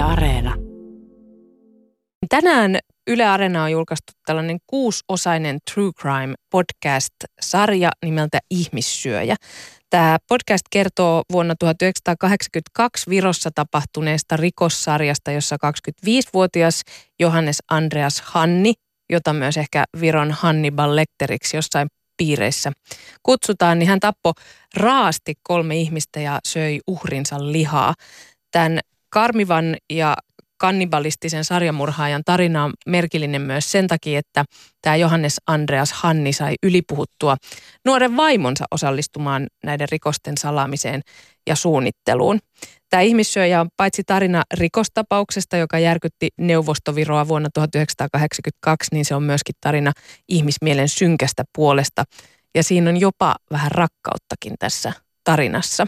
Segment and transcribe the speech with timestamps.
[0.00, 0.54] Areena.
[2.28, 9.36] Tänään Yle Areena on julkaistu tällainen kuusosainen True Crime podcast-sarja nimeltä Ihmissyöjä.
[9.90, 16.82] Tämä podcast kertoo vuonna 1982 Virossa tapahtuneesta rikossarjasta, jossa 25-vuotias
[17.20, 18.72] Johannes Andreas Hanni,
[19.12, 22.72] jota myös ehkä Viron Hannibal Lecteriksi jossain piireissä
[23.22, 24.32] kutsutaan, niin hän tappoi
[24.76, 27.94] raasti kolme ihmistä ja söi uhrinsa lihaa.
[28.52, 28.80] Tämän
[29.10, 30.16] karmivan ja
[30.60, 34.44] kannibalistisen sarjamurhaajan tarina on merkillinen myös sen takia, että
[34.82, 37.36] tämä Johannes Andreas Hanni sai ylipuhuttua
[37.84, 41.00] nuoren vaimonsa osallistumaan näiden rikosten salaamiseen
[41.46, 42.38] ja suunnitteluun.
[42.90, 49.54] Tämä ihmissyöjä on paitsi tarina rikostapauksesta, joka järkytti Neuvostoviroa vuonna 1982, niin se on myöskin
[49.60, 49.92] tarina
[50.28, 52.04] ihmismielen synkästä puolesta.
[52.54, 54.92] Ja siinä on jopa vähän rakkauttakin tässä
[55.24, 55.86] tarinassa.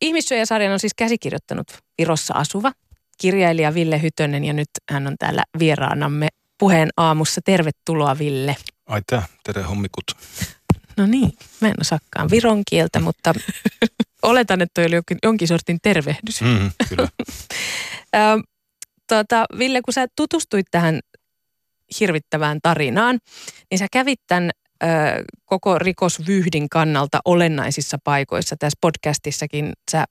[0.00, 1.66] Ihmissyöjä-sarjan on siis käsikirjoittanut
[1.98, 2.72] Virossa asuva
[3.18, 6.28] kirjailija Ville Hytönen ja nyt hän on täällä vieraanamme
[6.58, 7.40] puheen aamussa.
[7.44, 8.56] Tervetuloa Ville.
[8.86, 10.04] Ai tää, tere hommikut.
[10.96, 13.34] No niin, mä en osakkaan viron kieltä, mutta
[14.22, 16.40] oletan, että oli jonkin, jonkin sortin tervehdys.
[16.40, 17.08] Mm, kyllä.
[19.08, 21.00] tota, Ville, kun sä tutustuit tähän
[22.00, 23.18] hirvittävään tarinaan,
[23.70, 24.50] niin sä kävit tämän
[24.84, 24.86] ö,
[25.44, 28.56] koko rikosvyhdin kannalta olennaisissa paikoissa.
[28.56, 30.04] Tässä podcastissakin sä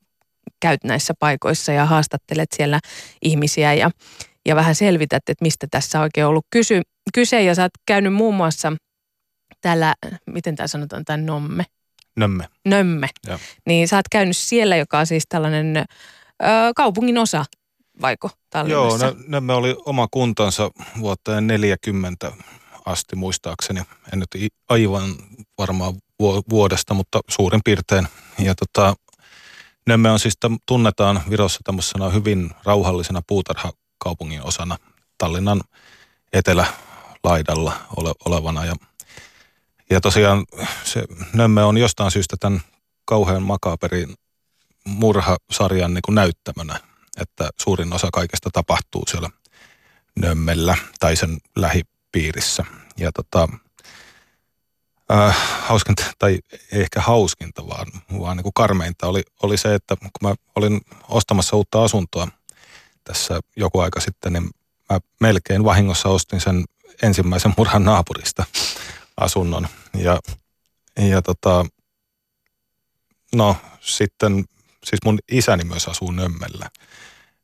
[0.60, 2.80] käyt näissä paikoissa ja haastattelet siellä
[3.22, 3.92] ihmisiä ja,
[4.46, 6.82] ja vähän selvität, että mistä tässä oikein on ollut kysy,
[7.14, 7.44] kyse.
[7.44, 8.74] Ja sä oot käynyt muun muassa
[9.62, 11.64] täällä, miten tämä sanotaan, tämä Nomme?
[12.16, 12.48] Nömme.
[12.66, 13.10] Nömme.
[13.28, 13.40] Ja.
[13.66, 15.86] Niin sä oot käynyt siellä, joka on siis tällainen ö,
[16.76, 17.46] kaupungin osa,
[18.02, 18.30] vaiko?
[18.68, 22.32] Joo, Nömme oli oma kuntansa vuoteen 40
[22.88, 23.82] asti muistaakseni.
[24.14, 24.30] En nyt
[24.70, 25.16] aivan
[25.58, 25.94] varmaan
[26.50, 28.08] vuodesta, mutta suurin piirtein.
[28.40, 28.96] Ja tota,
[29.88, 34.78] Nömme on siis, tunnetaan Virossa tämmöisenä hyvin rauhallisena puutarhakaupungin osana
[35.18, 35.62] Tallinnan
[36.34, 38.66] etelälaidalla ole, olevana.
[38.66, 38.76] Ja,
[39.90, 40.46] ja tosiaan
[40.84, 41.04] se
[41.34, 42.62] Nömme on jostain syystä tämän
[43.06, 44.16] kauhean makaperin
[44.86, 46.80] murhasarjan niin kuin näyttämönä,
[47.22, 49.30] että suurin osa kaikesta tapahtuu siellä
[50.16, 51.38] Nömmellä tai sen
[52.18, 52.66] lähipiirissä.
[52.98, 53.50] Ja tota,
[55.12, 56.40] äh, hauskinta, tai
[56.72, 57.88] ehkä hauskinta, vaan,
[58.20, 62.28] vaan niin kuin karmeinta oli, oli se, että kun mä olin ostamassa uutta asuntoa
[63.04, 64.50] tässä joku aika sitten, niin
[64.90, 66.64] mä melkein vahingossa ostin sen
[67.02, 68.46] ensimmäisen murhan naapurista
[69.18, 69.68] asunnon.
[69.94, 70.20] Ja,
[70.98, 71.66] ja tota,
[73.36, 74.46] no sitten,
[74.84, 76.70] siis mun isäni myös asuu Nömmellä.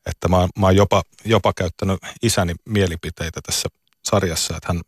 [0.06, 3.70] Että mä, mä oon jopa, jopa käyttänyt isäni mielipiteitä tässä
[4.06, 4.82] sarjassa, että hän,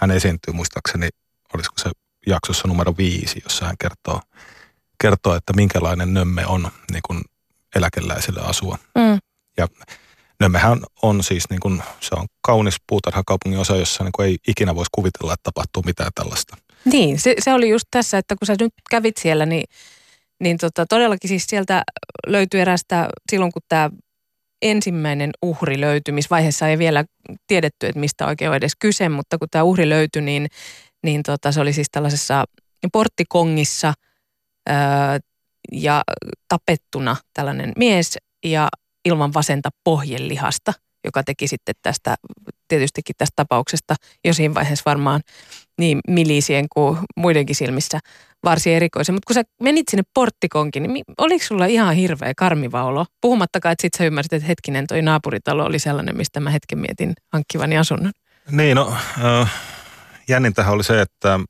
[0.00, 1.08] hän esiintyy muistaakseni,
[1.54, 1.90] olisiko se
[2.26, 4.20] jaksossa numero viisi, jossa hän kertoo,
[5.02, 7.20] kertoo että minkälainen nömme on niin kuin
[7.76, 8.78] eläkeläisille asua.
[8.94, 9.18] Mm.
[9.56, 9.68] Ja
[10.40, 14.74] Nömmehän on siis, niin kuin, se on kaunis puutarhakaupungin osa, jossa niin kuin ei ikinä
[14.74, 16.56] voisi kuvitella, että tapahtuu mitään tällaista.
[16.84, 19.64] Niin, se, se oli just tässä, että kun sä nyt kävit siellä, niin,
[20.40, 21.82] niin tota, todellakin siis sieltä
[22.26, 23.90] löytyi erästä, silloin kun tämä
[24.62, 27.04] ensimmäinen uhri löytymisvaiheessa ei vielä
[27.46, 30.48] tiedetty, että mistä oikein on edes kyse, mutta kun tämä uhri löytyi, niin
[31.02, 32.44] niin tota, se oli siis tällaisessa
[32.92, 33.94] porttikongissa
[34.66, 35.18] ää,
[35.72, 36.02] ja
[36.48, 38.68] tapettuna tällainen mies ja
[39.04, 40.72] ilman vasenta pohjelihasta,
[41.04, 42.14] joka teki sitten tästä,
[42.68, 43.94] tietystikin tästä tapauksesta
[44.24, 45.20] jo siinä vaiheessa varmaan
[45.78, 47.98] niin milisien kuin muidenkin silmissä
[48.44, 49.14] varsin erikoisen.
[49.14, 53.06] Mutta kun sä menit sinne porttikonkin, niin oliko sulla ihan hirveä karmiva olo?
[53.20, 57.12] Puhumattakaan, että sit sä ymmärsit, että hetkinen, toi naapuritalo oli sellainen, mistä mä hetken mietin
[57.32, 58.12] hankkivani asunnon.
[58.50, 58.94] Niin, no
[59.24, 59.52] äh,
[60.28, 61.40] jännintähän oli se, että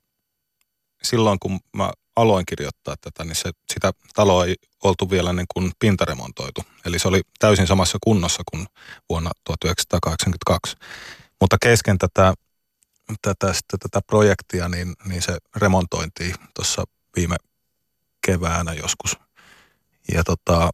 [1.02, 4.54] silloin kun mä aloin kirjoittaa tätä, niin se, sitä taloa ei
[4.84, 6.64] oltu vielä niin kuin pintaremontoitu.
[6.84, 8.66] Eli se oli täysin samassa kunnossa kuin
[9.08, 10.76] vuonna 1982.
[11.40, 12.34] Mutta kesken tätä,
[13.22, 16.84] tätä, sitten, tätä projektia, niin, niin se remontointi tuossa
[17.16, 17.36] viime
[18.26, 19.16] keväänä joskus.
[20.14, 20.70] Ja tota,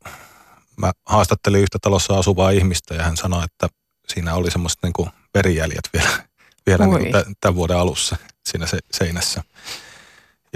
[0.76, 3.68] mä haastattelin yhtä talossa asuvaa ihmistä ja hän sanoi, että
[4.08, 6.26] siinä oli semmoiset niin verijäljet vielä
[6.66, 8.16] vielä niin tämän vuoden alussa
[8.46, 9.42] siinä se, seinässä.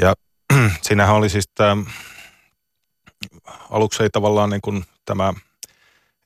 [0.01, 0.15] Ja
[0.83, 1.77] siinähän oli siis tämä,
[3.71, 5.35] aluksi ei tavallaan niin kuin tämä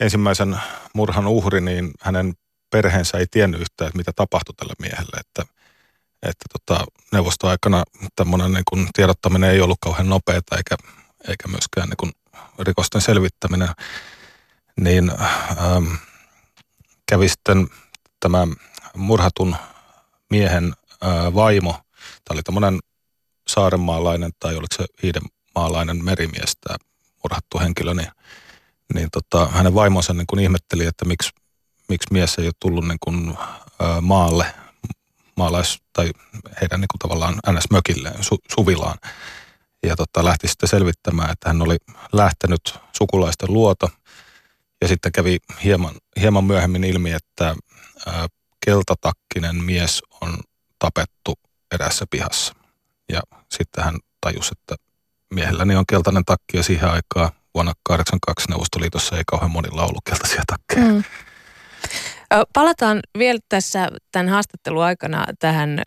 [0.00, 0.60] ensimmäisen
[0.94, 2.34] murhan uhri, niin hänen
[2.70, 5.20] perheensä ei tiennyt yhtään, että mitä tapahtui tälle miehelle.
[5.20, 5.42] Että,
[6.22, 7.84] että tota, neuvostoaikana
[8.16, 10.76] tämmöinen niin kuin tiedottaminen ei ollut kauhean nopeata eikä,
[11.28, 12.12] eikä myöskään niin kuin
[12.58, 13.68] rikosten selvittäminen.
[14.80, 15.94] Niin ähm,
[17.08, 17.68] kävi sitten
[18.20, 18.46] tämä
[18.96, 19.56] murhatun
[20.30, 21.72] miehen ää, vaimo,
[22.24, 22.78] tämä oli tämmöinen
[23.48, 26.76] saarenmaalainen tai oliko se hiidenmaalainen merimies tämä
[27.22, 28.08] murhattu henkilö, niin,
[28.94, 31.30] niin tota, hänen vaimonsa niin kuin ihmetteli, että miksi,
[31.88, 34.54] miksi mies ei ole tullut niin kuin, ä, maalle,
[35.36, 36.10] maalais, tai
[36.60, 38.98] heidän niin kuin tavallaan NS-mökilleen, su, Suvilaan.
[39.82, 41.76] Ja tota, lähti sitten selvittämään, että hän oli
[42.12, 43.88] lähtenyt sukulaisten luota–
[44.84, 47.56] ja sitten kävi hieman, hieman myöhemmin ilmi, että
[48.06, 48.26] ää,
[48.64, 50.38] keltatakkinen mies on
[50.78, 51.34] tapettu
[51.72, 52.54] erässä pihassa.
[53.12, 53.20] Ja
[53.50, 54.84] sitten hän tajusi, että
[55.34, 60.42] miehelläni on keltainen takki ja siihen aikaan vuonna 1982 Neuvostoliitossa ei kauhean monilla ollut keltaisia
[60.46, 60.92] takkeja.
[60.92, 61.04] Mm.
[62.52, 65.82] Palataan vielä tässä tämän haastattelun aikana tähän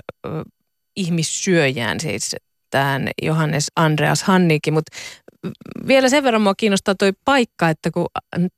[0.95, 2.35] ihmissyöjään, siis
[2.69, 4.97] tähän Johannes Andreas Hannikin, mutta
[5.87, 8.05] vielä sen verran mua kiinnostaa toi paikka, että kun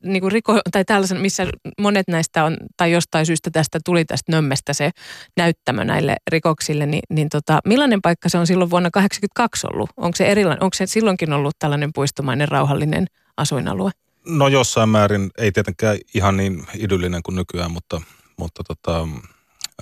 [0.04, 1.48] niin kuin riko, tai tällaisen, missä
[1.82, 4.92] monet näistä on, tai jostain syystä tästä tuli tästä nömmestä se
[5.38, 9.90] näyttämö näille rikoksille, niin, niin tota, millainen paikka se on silloin vuonna 1982 ollut?
[9.98, 13.08] Onko se, erilainen, onko se silloinkin ollut tällainen puistomainen rauhallinen
[13.38, 13.92] asuinalue?
[14.28, 18.02] No jossain määrin, ei tietenkään ihan niin idyllinen kuin nykyään, mutta,
[18.38, 19.08] mutta tota,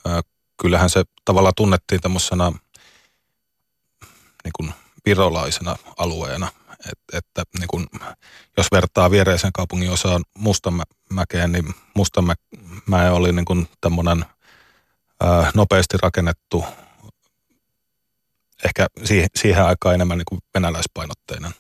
[0.08, 0.24] äh,
[0.62, 2.52] kyllähän se tavallaan tunnettiin tämmöisenä
[4.48, 4.74] niin kuin
[5.06, 6.52] virolaisena alueena–
[6.86, 7.88] et, että niin kun,
[8.58, 14.26] jos vertaa viereisen kaupungin osaan Mustamäkeen, niin Mustamäe oli niin kun tämmöinen
[15.24, 16.66] ää, nopeasti rakennettu,
[18.66, 21.52] ehkä siihen, siihen aikaan enemmän niin kuin venäläispainotteinen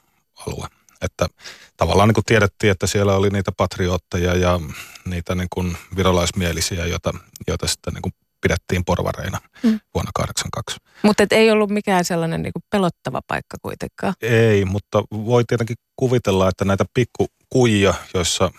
[0.47, 0.67] alue.
[1.01, 1.27] Että
[1.77, 4.59] tavallaan niin kuin tiedettiin, että siellä oli niitä patriootteja ja
[5.05, 7.13] niitä niin kuin virolaismielisiä, joita,
[7.47, 9.79] joita sitten niin kuin pidettiin porvareina mm.
[9.93, 10.77] vuonna 1982.
[11.03, 14.13] Mutta ei ollut mikään sellainen niin pelottava paikka kuitenkaan.
[14.21, 18.51] Ei, mutta voi tietenkin kuvitella, että näitä pikkukujia, joissa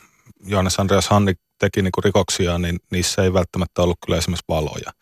[0.45, 4.93] Johannes Andreas Hanni teki niin rikoksia, niin niissä ei välttämättä ollut kyllä esimerkiksi valoja.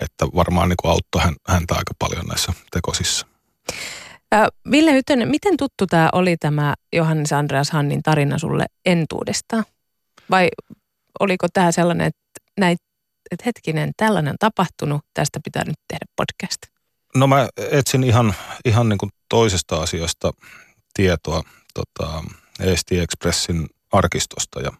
[0.00, 3.26] Että varmaan niin auttoi häntä aika paljon näissä tekosissa.
[4.70, 9.64] Ville Hytönen, miten tuttu tämä oli tämä Johannes Andreas Hannin tarina sulle entuudesta?
[10.30, 10.48] Vai
[11.20, 12.78] oliko tämä sellainen, että näit
[13.30, 16.62] että hetkinen, tällainen on tapahtunut, tästä pitää nyt tehdä podcast?
[17.14, 18.34] No mä etsin ihan,
[18.64, 20.32] ihan niin kuin toisesta asiasta
[20.94, 21.42] tietoa
[21.74, 22.24] tota,
[22.60, 24.72] Eesti Expressin arkistosta ja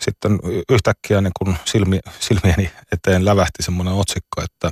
[0.00, 0.38] sitten
[0.68, 4.70] yhtäkkiä niin kuin silmi, silmieni eteen lävähti semmoinen otsikko, että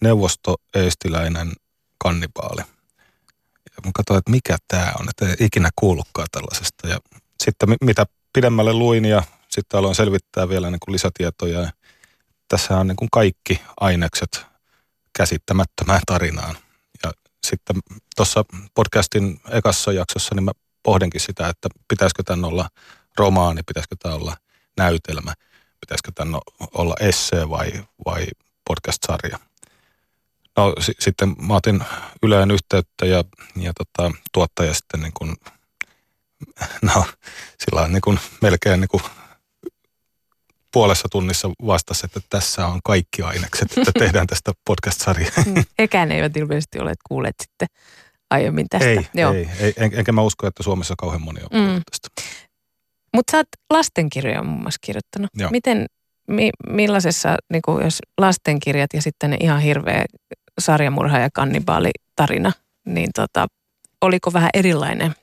[0.00, 1.52] neuvosto-eestiläinen
[1.98, 2.60] kannibaali.
[3.64, 6.88] Ja mä katsoin, että mikä tämä on, että ei ikinä kuullutkaan tällaisesta.
[6.88, 6.98] Ja
[7.42, 11.72] sitten mitä pidemmälle luin ja sitten aloin selvittää vielä niin kuin lisätietoja.
[12.48, 14.46] Tässä on niin kuin kaikki ainekset
[15.16, 16.56] käsittämättömään tarinaan.
[17.04, 17.12] Ja
[17.46, 17.76] sitten
[18.16, 18.44] tuossa
[18.74, 20.52] podcastin ekassa jaksossa niin mä
[20.82, 22.68] pohdinkin sitä, että pitäisikö tämän olla
[23.18, 24.36] romaani, pitäisikö tämä olla
[24.76, 25.34] näytelmä,
[25.80, 26.40] pitäisikö tämän
[26.74, 27.72] olla essee vai,
[28.06, 28.26] vai
[28.68, 29.38] podcast-sarja.
[30.56, 31.84] No s- sitten mä otin
[32.22, 33.24] Yleen yhteyttä ja,
[33.56, 35.36] ja tota, tuottaja sitten niin kuin,
[36.94, 37.06] no
[37.64, 39.02] sillä on niin kuin melkein niin kuin
[40.72, 45.44] puolessa tunnissa vastasi, että tässä on kaikki ainekset, että tehdään tästä podcast-sarjaa.
[45.46, 45.64] Mm.
[45.78, 47.68] Hekään eivät ilmeisesti ole kuulleet sitten
[48.30, 48.88] aiemmin tästä.
[48.88, 49.32] Ei, Joo.
[49.32, 51.82] ei, ei en, enkä mä usko, että Suomessa kauhean moni on mm.
[51.90, 52.08] tästä.
[53.16, 55.30] Mutta sä oot lastenkirjoja muun muassa kirjoittanut.
[55.34, 55.50] Joo.
[55.50, 55.86] Miten,
[56.28, 60.04] mi, millaisessa, niin kuin jos lastenkirjat ja sitten ne ihan hirveä
[60.60, 62.52] sarjamurha ja kannibaali tarina,
[62.86, 63.46] niin tota,
[64.00, 65.14] oliko vähän erilainen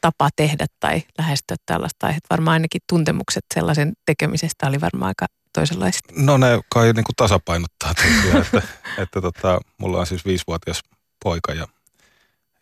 [0.00, 2.26] tapa tehdä tai lähestyä tällaista aihetta.
[2.30, 6.02] Varmaan ainakin tuntemukset sellaisen tekemisestä oli varmaan aika toisenlaiset.
[6.16, 8.62] No ne kai niin kuin tasapainottaa tosiaan, että,
[8.98, 10.82] että tota, mulla on siis viisivuotias
[11.24, 11.68] poika ja,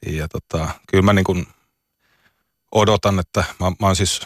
[0.06, 1.46] ja tota, kyllä mä niin kuin
[2.72, 4.20] odotan, että mä, mä oon siis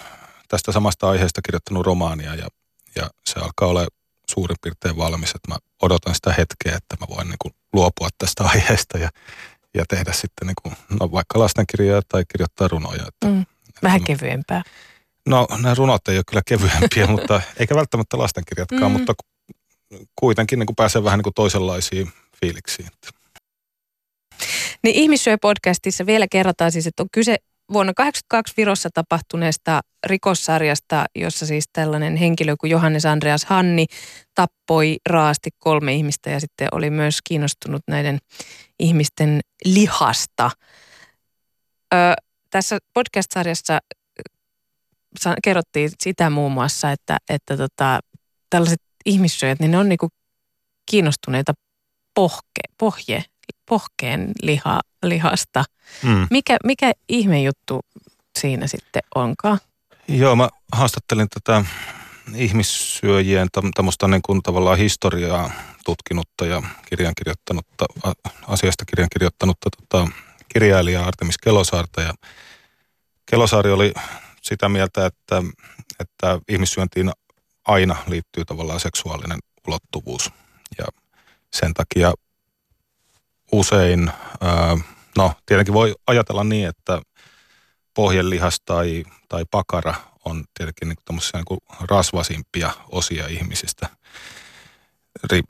[0.48, 2.48] tästä samasta aiheesta kirjoittanut romaania ja,
[2.96, 3.86] ja se alkaa olla
[4.30, 8.44] suurin piirtein valmis, että mä odotan sitä hetkeä, että mä voin niin kuin luopua tästä
[8.54, 9.08] aiheesta ja,
[9.74, 13.02] ja tehdä sitten niin kuin, no vaikka lastenkirjoja tai kirjoittaa runoja.
[13.08, 13.46] Että, mm,
[13.82, 14.62] vähän että, kevyempää.
[15.26, 18.98] No nämä runot ei ole kyllä kevyempiä, mutta eikä välttämättä lastenkirjatkaan, mm.
[18.98, 19.14] mutta
[20.16, 22.88] kuitenkin niin kuin pääsee vähän niin kuin toisenlaisiin fiiliksiin.
[24.82, 27.36] Niin Ihmissyö-podcastissa vielä kerrotaan siis, että on kyse
[27.72, 33.86] vuonna 1982 Virossa tapahtuneesta rikossarjasta, jossa siis tällainen henkilö kuin Johannes Andreas Hanni
[34.34, 38.18] tappoi raasti kolme ihmistä ja sitten oli myös kiinnostunut näiden
[38.78, 40.50] ihmisten lihasta.
[41.94, 41.96] Ö,
[42.50, 43.78] tässä podcast-sarjassa
[45.44, 48.00] kerrottiin sitä muun muassa, että, että tota,
[48.50, 50.08] tällaiset ihmissyöjät, niin ne on niinku
[50.90, 51.52] kiinnostuneita
[52.14, 53.24] pohke, pohje,
[53.68, 55.64] pohkeen liha, lihasta.
[56.02, 56.26] Mm.
[56.30, 57.80] Mikä, mikä ihme juttu
[58.38, 59.58] siinä sitten onkaan?
[60.08, 61.64] Joo, mä haastattelin tätä
[62.34, 65.50] ihmissyöjien tämmöistä niin kuin tavallaan historiaa
[65.84, 67.86] tutkinutta ja kirjan kirjoittanutta,
[68.46, 70.08] asiasta kirjan kirjoittanutta tota,
[70.52, 72.14] kirjailijaa Artemis Kelosaarta ja
[73.30, 73.94] Kelosaari oli
[74.42, 75.42] sitä mieltä, että,
[76.00, 77.10] että ihmissyöntiin
[77.64, 79.38] aina liittyy tavallaan seksuaalinen
[79.68, 80.30] ulottuvuus.
[80.78, 80.84] Ja
[81.52, 82.12] sen takia
[83.52, 84.12] usein,
[85.16, 87.02] no tietenkin voi ajatella niin, että
[87.94, 93.88] pohjelihas tai, tai pakara on tietenkin niin kuin niin rasvasimpia osia ihmisistä,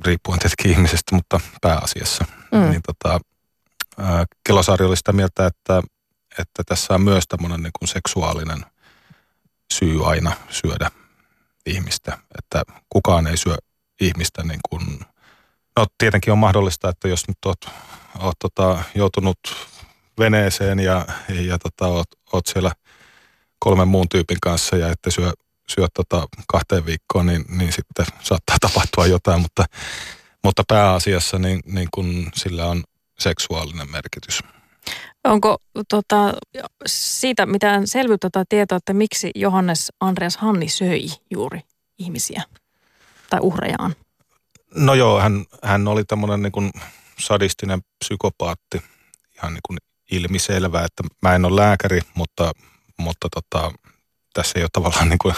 [0.04, 2.24] riippuen tietenkin ihmisestä, mutta pääasiassa.
[2.52, 2.70] Mm.
[2.70, 3.20] Niin tota,
[4.46, 5.82] Kelosaari oli sitä mieltä, että,
[6.38, 8.64] että tässä on myös tämmöinen niin seksuaalinen
[9.72, 10.90] syy aina syödä
[11.66, 13.56] ihmistä, että kukaan ei syö
[14.00, 15.00] ihmistä niin kuin,
[15.76, 17.60] no tietenkin on mahdollista, että jos nyt oot,
[18.18, 19.38] oot tota, joutunut
[20.18, 22.72] veneeseen ja, ja tota, oot, oot siellä
[23.58, 25.32] kolmen muun tyypin kanssa ja että syö,
[25.68, 29.64] syö tota kahteen viikkoon, niin, niin sitten saattaa tapahtua jotain, mutta,
[30.44, 32.84] mutta pääasiassa niin, niin kun sillä on
[33.18, 34.40] seksuaalinen merkitys.
[35.24, 36.34] Onko tota,
[36.86, 41.60] siitä mitään selvyyttä tai tietoa, että miksi Johannes Andreas Hanni söi juuri
[41.98, 42.42] ihmisiä
[43.30, 43.94] tai uhrejaan?
[44.74, 46.70] No joo, hän, hän oli tämmöinen niin
[47.20, 48.82] sadistinen psykopaatti,
[49.36, 49.78] ihan niin kuin
[50.10, 52.52] ilmiselvä, että mä en ole lääkäri, mutta,
[52.98, 53.72] mutta tota,
[54.34, 55.34] tässä ei ole tavallaan niin kuin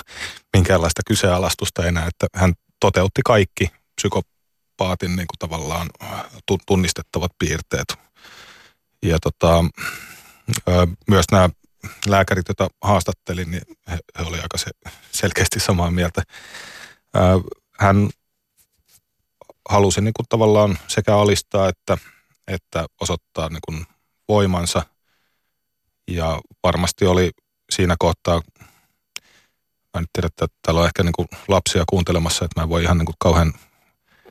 [0.56, 5.90] minkäänlaista kyseenalaistusta enää, että hän toteutti kaikki psykopaatin niin kuin tavallaan
[6.66, 7.94] tunnistettavat piirteet.
[9.02, 9.64] Ja tota,
[11.08, 11.48] myös nämä
[12.06, 14.70] lääkärit, joita haastattelin, niin he, he olivat aika se,
[15.12, 16.22] selkeästi samaa mieltä.
[17.80, 18.10] Hän
[19.72, 21.98] halusi niin kuin tavallaan sekä alistaa että,
[22.48, 23.86] että osoittaa niin kuin
[24.28, 24.82] voimansa.
[26.08, 27.30] Ja varmasti oli
[27.70, 28.40] siinä kohtaa,
[29.94, 32.82] mä en tiedä, että täällä on ehkä niin kuin lapsia kuuntelemassa, että mä en voi
[32.82, 33.52] ihan niin kuin kauhean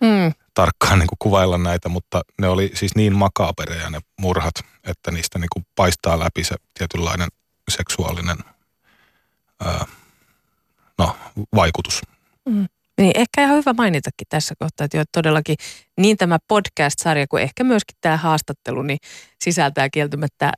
[0.02, 0.34] mm.
[0.54, 5.40] tarkkaan niin kuin kuvailla näitä, mutta ne oli siis niin makaapereja ne murhat, että niistä
[5.40, 7.30] niin kuin paistaa läpi se tietynlainen
[7.70, 8.38] seksuaalinen
[9.66, 9.86] ää,
[10.98, 11.16] no,
[11.56, 12.02] vaikutus.
[12.46, 12.68] Mm.
[12.98, 15.56] Niin, ehkä ihan hyvä mainitakin tässä kohtaa, että jo todellakin
[16.00, 18.98] niin tämä podcast-sarja kuin ehkä myöskin tämä haastattelu niin
[19.44, 20.52] sisältää kieltämättä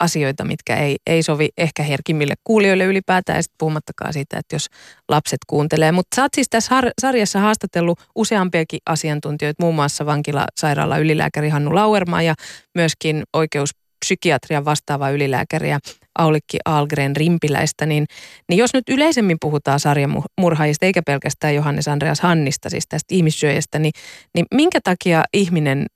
[0.00, 4.66] asioita, mitkä ei, ei sovi ehkä herkimmille kuulijoille ylipäätään, ja puhumattakaan siitä, että jos
[5.08, 5.92] lapset kuuntelee.
[5.92, 11.74] Mutta sä oot siis tässä har- sarjassa haastatellut useampiakin asiantuntijoita, muun muassa vankilasairaala ylilääkäri Hannu
[11.74, 12.34] Lauermaa ja
[12.74, 15.78] myöskin oikeuspsykiatrian vastaava ylilääkäriä
[16.20, 18.06] Aulikki Algren Rimpiläistä, niin,
[18.48, 23.92] niin jos nyt yleisemmin puhutaan sarjamurhaajista, eikä pelkästään Johannes Andreas Hannista, siis tästä ihmissyöjästä, niin,
[24.34, 25.86] niin minkä takia ihminen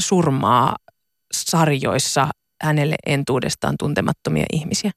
[0.00, 0.76] surmaa
[1.32, 2.28] sarjoissa
[2.62, 4.90] hänelle entuudestaan tuntemattomia ihmisiä?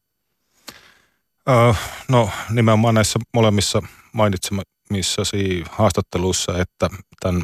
[1.50, 1.74] Öö,
[2.10, 3.82] no nimenomaan näissä molemmissa
[4.14, 7.42] mainitsemissasi haastatteluissa, että tämän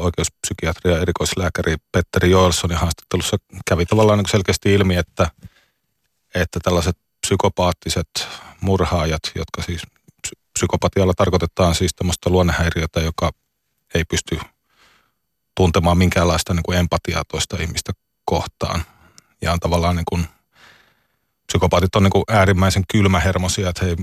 [0.00, 3.36] oikeuspsykiatria erikoislääkäri Petteri Joelssonin haastattelussa
[3.68, 5.30] kävi tavallaan niin selkeästi ilmi, että,
[6.40, 8.28] että tällaiset psykopaattiset
[8.60, 9.82] murhaajat, jotka siis
[10.52, 13.30] psykopatialla tarkoitetaan siis tämmöistä luonnehäiriötä, joka
[13.94, 14.38] ei pysty
[15.56, 17.92] tuntemaan minkäänlaista niin kuin empatiaa toista ihmistä
[18.24, 18.82] kohtaan–
[19.42, 20.28] ja on tavallaan niin kuin,
[21.46, 23.96] psykopaatit on niin kuin äärimmäisen kylmähermosia, että he ei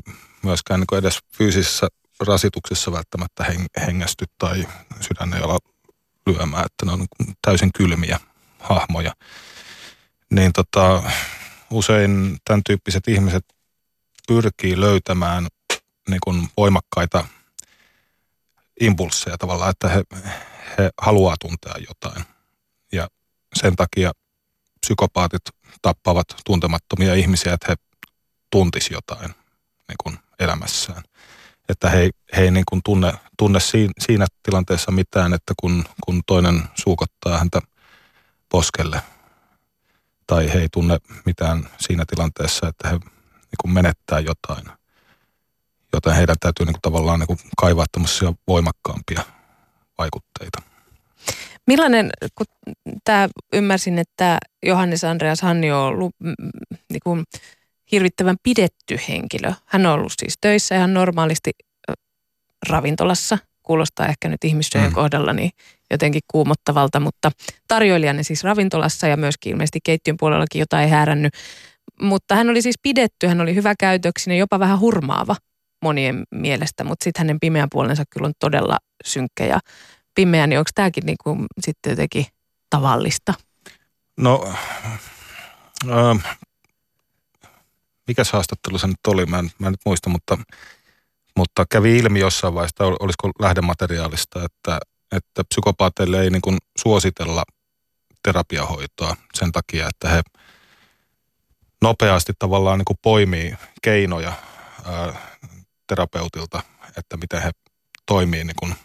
[0.44, 1.88] myöskään niin kuin edes fyysisessä
[2.28, 3.46] rasituksessa välttämättä
[3.88, 4.68] hengästy tai
[5.02, 5.60] sydän ei olla
[6.28, 8.20] lyömään, että ne on niin täysin kylmiä
[8.60, 9.14] hahmoja.
[10.30, 11.04] Niin tota,
[11.72, 13.46] usein tämän tyyppiset ihmiset
[14.28, 15.48] pyrkii löytämään
[16.10, 17.26] niin kuin voimakkaita
[18.80, 20.04] impulsseja tavallaan, että he,
[20.78, 22.26] he haluaa tuntea jotain.
[22.92, 23.08] Ja
[23.60, 24.12] sen takia
[24.82, 25.42] psykopaatit
[25.82, 27.76] tappavat tuntemattomia ihmisiä, että he
[28.52, 29.30] tuntis jotain
[29.88, 31.04] niin kuin elämässään.
[31.70, 33.60] Että he, he ei niin kuin tunne, tunne
[34.00, 37.62] siinä tilanteessa mitään, että kun, kun toinen suukottaa häntä
[38.50, 39.02] poskelle.
[40.28, 44.66] Tai he ei tunne mitään siinä tilanteessa, että he niin kuin menettää jotain.
[45.94, 49.22] Joten heidän täytyy niin kuin tavallaan niin kuin kaivaa tämmöisiä voimakkaampia
[49.98, 50.62] vaikutteita.
[51.68, 52.46] Millainen, kun
[53.04, 56.16] tämä ymmärsin, että Johannes Andreas Hanni on ollut
[56.90, 57.24] niin kuin
[57.92, 59.54] hirvittävän pidetty henkilö.
[59.66, 61.52] Hän on ollut siis töissä ihan normaalisti
[62.70, 63.38] ravintolassa.
[63.64, 64.96] Kuulostaa ehkä nyt ihmissyöjän mm.
[64.96, 65.52] kohdalla niin
[65.92, 67.32] jotenkin kuumottavalta, mutta
[67.68, 71.34] tarjoilijana siis ravintolassa ja myöskin ilmeisesti keittiön puolellakin jotain ei häärännyt.
[72.02, 75.36] Mutta hän oli siis pidetty, hän oli hyvä käytöksinen, jopa vähän hurmaava
[75.82, 79.60] monien mielestä, mutta sitten hänen pimeän puolensa kyllä on todella synkkä ja
[80.16, 82.26] pimeä, niin onko tämäkin niin kuin sitten jotenkin
[82.70, 83.34] tavallista?
[84.18, 84.54] No,
[85.92, 86.38] äh,
[88.08, 90.38] mikä haastattelu se nyt oli, mä en, mä en nyt muista, mutta,
[91.38, 94.80] mutta kävi ilmi jossain vaiheessa, olisiko lähdemateriaalista, että,
[95.16, 97.44] että psykopaateille ei niin kuin suositella
[98.24, 100.22] terapiahoitoa sen takia, että he
[101.82, 104.34] nopeasti tavallaan niin kuin poimii keinoja
[104.86, 105.14] ää,
[105.88, 106.64] terapeutilta,
[106.98, 107.52] että miten he
[108.06, 108.76] toimii niin kuin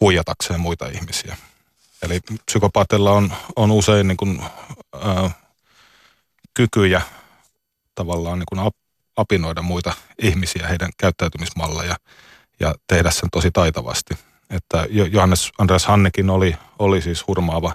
[0.00, 1.36] huijatakseen muita ihmisiä.
[2.02, 4.42] Eli psykopaatilla on, on usein niin kuin,
[4.94, 5.30] ää,
[6.54, 7.02] kykyjä
[7.94, 8.72] tavallaan niin kuin
[9.16, 11.96] apinoida muita ihmisiä, heidän käyttäytymismalleja
[12.60, 14.14] ja tehdä sen tosi taitavasti.
[14.50, 17.74] Että Johannes Andreas Hannekin oli, oli siis hurmaava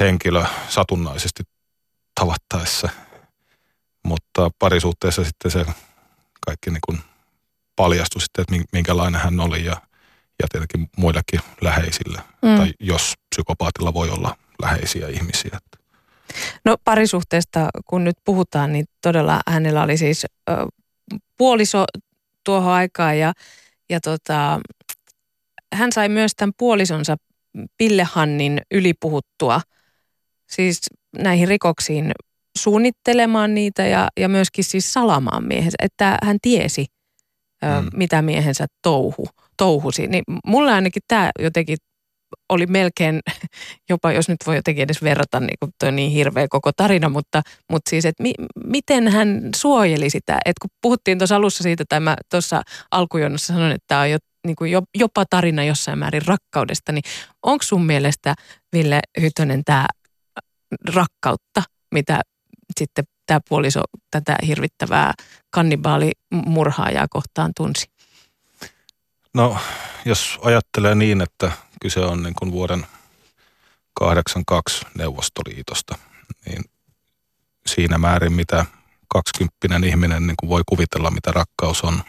[0.00, 1.42] henkilö satunnaisesti
[2.20, 2.88] tavattaessa,
[4.04, 5.66] mutta parisuhteessa sitten se
[6.46, 7.00] kaikki niin kuin
[7.76, 9.76] paljastui sitten, että minkälainen hän oli ja,
[10.42, 12.56] ja tietenkin muillekin läheisille, mm.
[12.56, 15.58] tai jos psykopaatilla voi olla läheisiä ihmisiä.
[16.64, 20.52] No parisuhteesta, kun nyt puhutaan, niin todella hänellä oli siis ö,
[21.38, 21.84] puoliso
[22.44, 23.32] tuohon aikaan ja,
[23.90, 24.60] ja tota,
[25.72, 27.16] hän sai myös tämän puolisonsa
[27.78, 29.60] Pillehannin ylipuhuttua
[30.50, 30.80] siis
[31.18, 32.12] näihin rikoksiin
[32.58, 36.86] suunnittelemaan niitä ja, ja myöskin siis salamaan miehensä, että hän tiesi,
[37.62, 37.90] mm.
[37.92, 39.26] mitä miehensä touhu,
[39.56, 40.06] touhusi.
[40.06, 41.76] Niin mulle ainakin tämä jotenkin
[42.48, 43.20] oli melkein,
[43.90, 47.42] jopa jos nyt voi jotenkin edes verrata, niin kuin toi niin hirveä koko tarina, mutta,
[47.70, 48.32] mutta siis, että mi,
[48.64, 53.72] miten hän suojeli sitä, että kun puhuttiin tuossa alussa siitä, tai mä tuossa alkujonossa sanoin,
[53.72, 57.04] että tämä on jo, niin kuin jopa tarina jossain määrin rakkaudesta, niin
[57.42, 58.34] onko sun mielestä,
[58.72, 59.86] Ville Hytönen, tämä
[60.94, 61.62] rakkautta,
[61.94, 62.20] mitä
[62.78, 65.12] sitten tämä puoliso tätä hirvittävää
[65.50, 67.86] kannibaalimurhaajaa kohtaan tunsi?
[69.34, 69.56] No,
[70.04, 72.86] jos ajattelee niin, että kyse on niin kuin vuoden
[73.94, 75.98] 82 Neuvostoliitosta,
[76.46, 76.64] niin
[77.66, 78.66] siinä määrin, mitä
[79.08, 82.02] kaksikymppinen ihminen niin kuin voi kuvitella, mitä rakkaus on,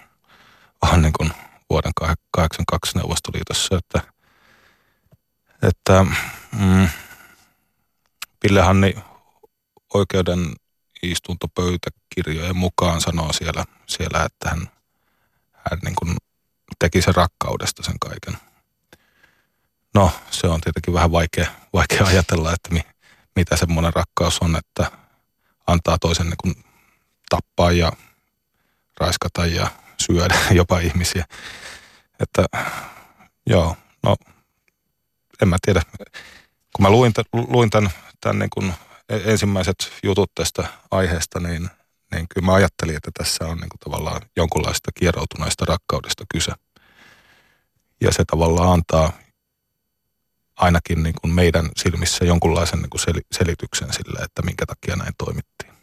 [0.82, 1.32] on niin kuin
[1.70, 1.92] vuoden
[2.32, 3.78] 82 Neuvostoliitossa.
[3.78, 4.02] Että,
[5.62, 6.06] että
[6.60, 6.88] mm,
[8.40, 8.96] Pillehanni
[9.94, 10.54] oikeuden
[11.04, 14.70] istuntopöytäkirjojen mukaan sanoo siellä, siellä että hän,
[15.52, 16.18] hän niin kuin
[16.80, 18.53] teki sen rakkaudesta sen kaiken.
[19.94, 22.82] No, se on tietenkin vähän vaikea, vaikea ajatella, että mi,
[23.36, 24.92] mitä semmoinen rakkaus on, että
[25.68, 26.56] antaa toisen niin kuin
[27.30, 27.92] tappaa ja
[29.00, 29.68] raiskata ja
[30.02, 31.26] syödä jopa ihmisiä.
[32.20, 32.46] Että
[33.48, 34.16] joo, no
[35.42, 35.82] en mä tiedä.
[36.76, 38.74] Kun mä luin, luin tämän, tämän niin kuin
[39.10, 41.70] ensimmäiset jutut tästä aiheesta, niin,
[42.12, 46.52] niin kyllä mä ajattelin, että tässä on niin kuin tavallaan jonkunlaista kieroutuneesta rakkaudesta kyse.
[48.02, 49.12] Ja se tavallaan antaa
[50.58, 55.74] ainakin niin kuin meidän silmissä jonkunlaisen niin kuin selityksen sille, että minkä takia näin toimittiin.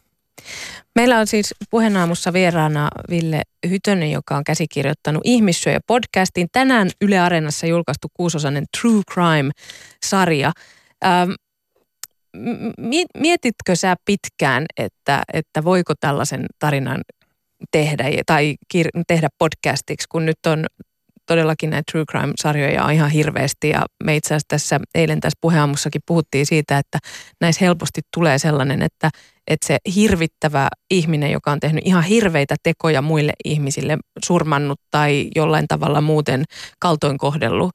[0.95, 6.47] Meillä on siis puheenaamussa vieraana Ville Hytönen, joka on käsikirjoittanut Ihmissyöjä podcastin.
[6.51, 10.51] Tänään Yle Areenassa julkaistu kuusosainen True Crime-sarja.
[11.05, 11.31] Ähm,
[13.17, 17.01] mietitkö sä pitkään, että, että voiko tällaisen tarinan
[17.71, 20.65] tehdä tai kir- tehdä podcastiksi, kun nyt on
[21.31, 26.01] todellakin näitä true crime-sarjoja on ihan hirveästi ja me itse asiassa tässä eilen tässä puheamussakin
[26.07, 26.99] puhuttiin siitä, että
[27.41, 29.09] näissä helposti tulee sellainen, että,
[29.47, 35.67] että se hirvittävä ihminen, joka on tehnyt ihan hirveitä tekoja muille ihmisille, surmannut tai jollain
[35.67, 36.43] tavalla muuten
[36.79, 37.71] kaltoin kohdellut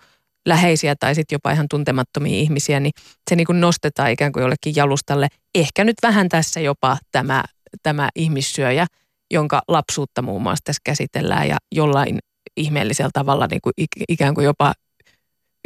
[0.48, 2.92] läheisiä tai sitten jopa ihan tuntemattomia ihmisiä, niin
[3.30, 5.28] se niin kuin nostetaan ikään kuin jollekin jalustalle.
[5.54, 7.44] Ehkä nyt vähän tässä jopa tämä,
[7.82, 8.86] tämä ihmissyöjä,
[9.30, 12.18] jonka lapsuutta muun muassa tässä käsitellään ja jollain
[12.56, 13.72] ihmeellisellä tavalla niin kuin
[14.08, 14.72] ikään kuin jopa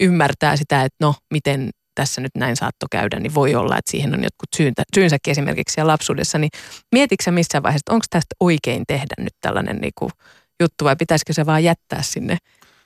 [0.00, 4.14] ymmärtää sitä, että no miten tässä nyt näin saatto käydä, niin voi olla, että siihen
[4.14, 6.38] on jotkut syyntä, syynsäkin esimerkiksi siellä lapsuudessa.
[6.38, 6.50] Niin
[6.92, 10.10] mietitkö sä missään vaiheessa, että onko tästä oikein tehdä nyt tällainen niin kuin
[10.60, 12.38] juttu vai pitäisikö se vaan jättää sinne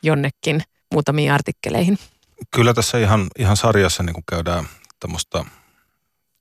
[0.02, 0.62] jonnekin
[0.92, 1.98] muutamiin artikkeleihin?
[2.50, 4.68] Kyllä tässä ihan, ihan sarjassa niin kuin käydään
[5.00, 5.44] tämmöistä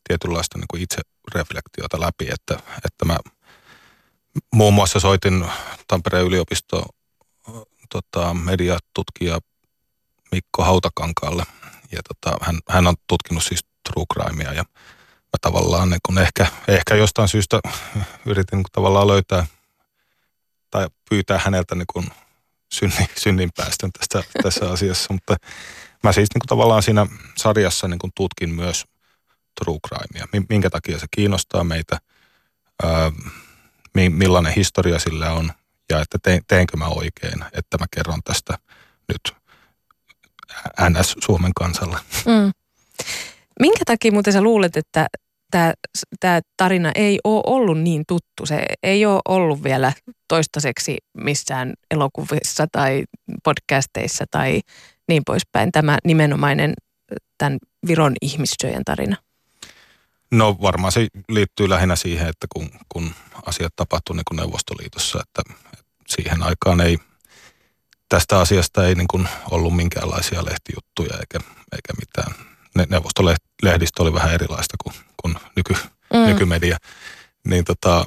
[0.08, 2.54] tietynlaista niin kuin itsereflektiota läpi, että,
[2.86, 3.17] että mä
[4.54, 5.45] muun muassa soitin
[5.88, 6.86] Tampereen yliopisto
[7.90, 9.40] tota, mediatutkija
[10.32, 11.44] Mikko Hautakankaalle.
[11.92, 14.64] Ja tota, hän, hän on tutkinut siis true crimea ja
[15.24, 17.60] mä tavallaan niin kun ehkä, ehkä jostain syystä
[18.26, 19.46] yritin niin tavallaan löytää
[20.72, 22.08] tai pyytää häneltä niin kun
[22.74, 25.36] synnin, synnin päästön tästä, tässä asiassa, mutta
[26.04, 28.86] mä siis niin tavallaan siinä sarjassa niin tutkin myös
[29.64, 31.98] true crimea, minkä takia se kiinnostaa meitä,
[32.84, 33.12] ää,
[34.10, 35.54] millainen historia sillä on
[35.89, 38.58] ja että te, teenkö mä oikein, että mä kerron tästä
[39.08, 39.43] nyt
[40.89, 41.98] NS Suomen kansalle.
[42.26, 42.52] Mm.
[43.60, 45.08] Minkä takia muuten sä luulet, että
[46.19, 48.46] tämä tarina ei ole ollut niin tuttu.
[48.46, 49.93] Se ei ole ollut vielä
[50.28, 53.04] toistaiseksi missään elokuvissa tai
[53.43, 54.62] podcasteissa tai
[55.08, 55.72] niin poispäin.
[55.72, 56.74] Tämä nimenomainen
[57.38, 59.15] tämän Viron ihmissyöjän tarina.
[60.34, 63.12] No varmaan se liittyy lähinnä siihen, että kun, kun
[63.46, 66.98] asiat tapahtui niin kuin Neuvostoliitossa, että, että siihen aikaan ei
[68.10, 71.39] tästä asiasta ei niin kuin ollut minkäänlaisia lehtijuttuja eikä,
[71.72, 72.34] eikä mitään.
[72.76, 75.74] Ne, neuvostolehdistö oli vähän erilaista kuin, kuin nyky,
[76.13, 76.19] mm.
[76.19, 76.78] nykymedia.
[77.48, 78.06] Niin tota,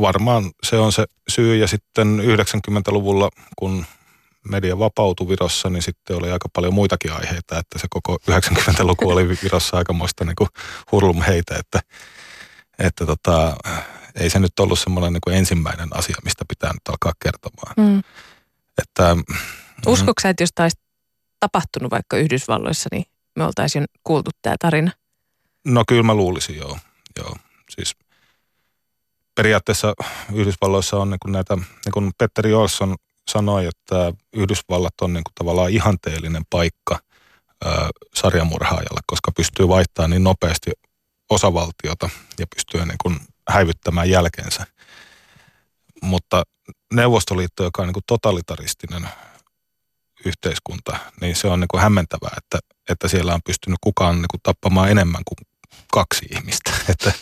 [0.00, 1.56] varmaan se on se syy.
[1.56, 3.86] Ja sitten 90-luvulla, kun
[4.48, 9.28] media vapautui Virossa, niin sitten oli aika paljon muitakin aiheita, että se koko 90-luku oli
[9.28, 10.48] Virossa aikamoista niin kuin
[10.92, 11.80] hurlum heitä, että,
[12.78, 13.56] että tota,
[14.20, 17.74] ei se nyt ollut semmoinen niin kuin ensimmäinen asia, mistä pitää nyt alkaa kertomaan.
[17.76, 18.02] Mm.
[18.82, 19.16] Että,
[19.86, 20.76] Uskotko sä, että jos taisi
[21.40, 23.04] tapahtunut vaikka Yhdysvalloissa, niin
[23.36, 24.90] me oltaisiin kuultu tämä tarina?
[25.64, 26.78] No kyllä mä luulisin, joo.
[27.18, 27.36] joo.
[27.70, 27.96] Siis
[29.34, 29.94] periaatteessa
[30.32, 32.96] Yhdysvalloissa on niin kuin näitä, niin kuin Petteri Olsson
[33.28, 36.98] sanoi, että Yhdysvallat on niin kuin tavallaan ihanteellinen paikka
[37.64, 40.70] ää, sarjamurhaajalle, koska pystyy vaihtamaan niin nopeasti
[41.30, 44.66] osavaltiota ja pystyy niin kuin häivyttämään jälkeensä.
[46.02, 46.42] Mutta
[46.92, 49.08] Neuvostoliitto, joka on niin kuin totalitaristinen
[50.24, 54.40] yhteiskunta, niin se on niin kuin hämmentävää, että, että siellä on pystynyt kukaan niin kuin
[54.42, 55.48] tappamaan enemmän kuin
[55.92, 56.70] kaksi ihmistä.
[56.92, 57.12] Että,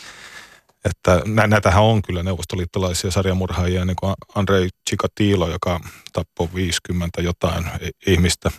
[0.86, 5.80] että näitähän on kyllä neuvostoliittolaisia sarjamurhaajia, niin kuin Andrei Chikatilo, joka
[6.12, 7.64] tappoi 50 jotain
[8.06, 8.50] ihmistä.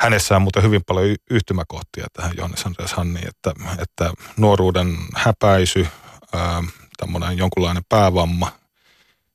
[0.00, 5.86] Hänessä on muuten hyvin paljon yhtymäkohtia tähän Johannes Andreas Hanniin, että, että nuoruuden häpäisy,
[6.96, 8.52] tämmöinen jonkunlainen päävamma,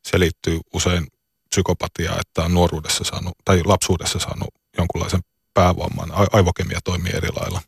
[0.05, 1.07] se liittyy usein
[1.49, 5.21] psykopatiaa, että on nuoruudessa saanut, tai lapsuudessa saanut jonkunlaisen
[5.53, 6.12] päävamman.
[6.31, 7.62] Aivokemia toimii eri lailla.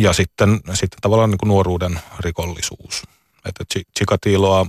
[0.00, 3.02] Ja sitten, sitten tavallaan niin kuin nuoruuden rikollisuus.
[3.44, 3.64] Että
[3.98, 4.66] Chikatiloa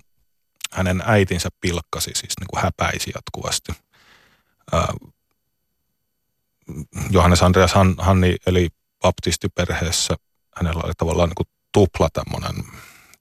[0.72, 3.72] hänen äitinsä pilkkasi, siis niin kuin häpäisi jatkuvasti.
[7.10, 8.70] Johannes Andreas Hanni eli
[9.02, 10.16] baptistiperheessä.
[10.58, 12.66] Hänellä oli tavallaan niin kuin tupla tämmöinen,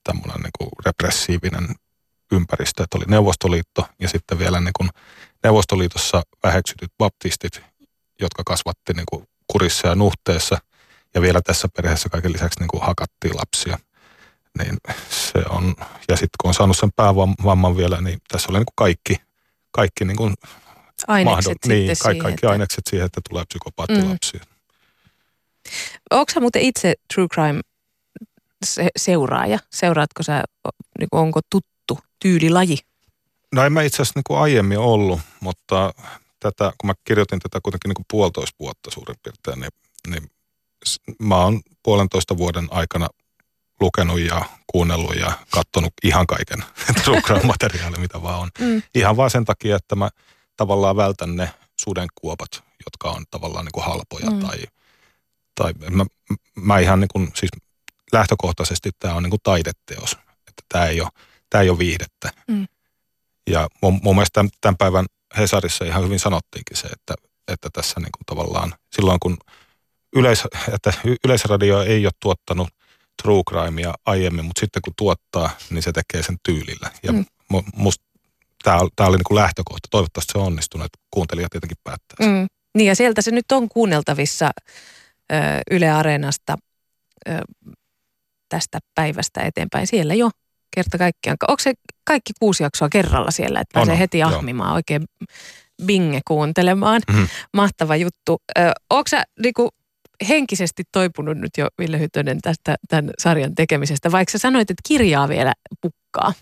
[0.05, 1.75] tämmöinen niin kuin repressiivinen
[2.33, 4.91] ympäristö, että oli Neuvostoliitto ja sitten vielä niin kuin
[5.45, 7.63] Neuvostoliitossa väheksytyt baptistit,
[8.21, 10.59] jotka kasvatti niin kuin kurissa ja nuhteessa–
[11.15, 13.79] ja vielä tässä perheessä kaiken lisäksi niin kuin hakattiin lapsia.
[14.59, 14.77] Niin
[15.11, 15.75] se on,
[16.09, 19.17] ja sitten kun on saanut sen päävamman vielä, niin tässä oli niin kuin kaikki,
[19.71, 20.35] kaikki niin kuin
[21.07, 22.51] ainekset mahdol- niin, kaikki, kaikki että...
[22.51, 24.41] ainekset siihen, että tulee psykopaattilapsia.
[24.41, 24.51] Mm.
[26.11, 27.61] Onko sä muuten itse True Crime
[28.97, 29.59] seuraaja?
[29.73, 30.45] Seuraatko sä,
[30.99, 32.79] niin onko tuttu tyylilaji?
[33.55, 35.95] No en mä itse asiassa niin aiemmin ollut, mutta
[36.41, 39.71] tätä, kun mä kirjoitin tätä kuitenkin niin kuin puolitoista vuotta suurin piirtein, niin,
[40.09, 40.31] niin
[41.19, 43.09] mä oon puolentoista vuoden aikana
[43.81, 46.65] lukenut ja kuunnellut ja katsonut ihan kaiken
[47.05, 48.51] true materiaali, mitä vaan on.
[48.59, 48.83] Mm.
[48.95, 50.11] Ihan vaan sen takia, että mä
[50.57, 52.51] tavallaan vältän ne sudenkuopat,
[52.87, 54.41] jotka on tavallaan niin kuin halpoja mm.
[54.41, 54.59] tai,
[55.55, 56.07] tai mä,
[56.55, 57.51] mä ihan niin kuin, siis
[58.13, 60.13] lähtökohtaisesti tämä on niin kuin taideteos,
[60.49, 61.09] että tämä ei ole,
[61.51, 62.31] tämä ei ole viihdettä.
[62.49, 62.67] Mm.
[63.51, 65.07] Ja mun, mun mielestä tämän, tämän päivän
[65.39, 67.15] Hesarissa ihan hyvin sanottiinkin se, että,
[67.49, 69.37] että tässä niin kuin tavallaan silloin kun–
[70.17, 70.45] yleis,
[70.75, 70.93] että
[71.25, 72.69] Yleisradio ei ole tuottanut
[73.23, 76.91] true crimea aiemmin, mutta sitten kun tuottaa, niin se tekee sen tyylillä.
[77.03, 77.25] Ja mm.
[77.77, 78.05] musta
[78.63, 79.89] tämä, oli niin kuin lähtökohta.
[79.91, 82.47] Toivottavasti se on onnistunut, että kuuntelija tietenkin päättää Mm.
[82.75, 84.51] Niin ja sieltä se nyt on kuunneltavissa
[85.33, 85.37] ö,
[85.71, 86.59] Yle Areenasta
[87.29, 87.33] ö,
[88.49, 89.87] tästä päivästä eteenpäin.
[89.87, 90.31] Siellä jo
[90.75, 91.37] kerta kaikkiaan.
[91.49, 91.73] Onko se
[92.05, 94.75] kaikki kuusi jaksoa kerralla siellä, että pääsee on, heti ahmimaan, jo.
[94.75, 95.05] oikein
[95.87, 97.03] binge kuuntelemaan.
[97.11, 97.29] Mm-hmm.
[97.55, 98.43] Mahtava juttu.
[98.59, 99.69] Ö, onko sä niinku,
[100.29, 105.29] henkisesti toipunut nyt jo Ville Hytönen tästä tämän sarjan tekemisestä, vaikka sä sanoit, että kirjaa
[105.29, 106.33] vielä pukkaa.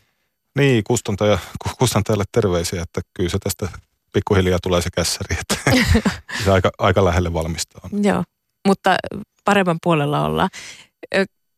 [0.59, 1.39] Niin, kustantaja,
[1.79, 3.69] kustantajalle terveisiä, että kyllä se tästä
[4.13, 5.81] pikkuhiljaa tulee se kässäri, että
[6.45, 7.89] se aika, aika lähelle valmistaa.
[8.03, 8.25] Joo,
[8.67, 8.97] mutta
[9.45, 10.49] paremman puolella ollaan.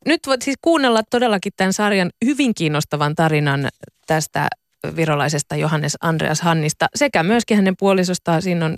[0.07, 3.69] Nyt voit siis kuunnella todellakin tämän sarjan hyvin kiinnostavan tarinan
[4.07, 4.49] tästä
[4.97, 8.43] virolaisesta Johannes Andreas Hannista sekä myöskin hänen puolisostaan.
[8.43, 8.77] Siinä on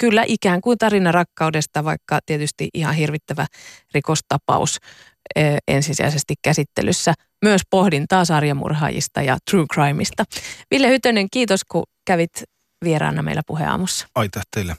[0.00, 3.46] kyllä ikään kuin tarina rakkaudesta, vaikka tietysti ihan hirvittävä
[3.94, 4.78] rikostapaus
[5.68, 7.14] ensisijaisesti käsittelyssä.
[7.44, 10.24] Myös pohdintaa sarjamurhaajista ja true crimeista.
[10.70, 12.42] Ville Hytönen, kiitos kun kävit
[12.84, 14.06] vieraana meillä puheaamussa.
[14.14, 14.76] Ai teille.